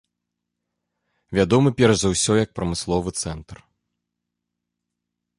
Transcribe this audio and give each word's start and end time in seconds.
Вядомы 1.39 1.69
перш 1.81 1.95
за 2.03 2.07
ўсё 2.13 2.31
як 2.43 2.49
прамысловы 2.59 3.09
цэнтр. 3.19 3.61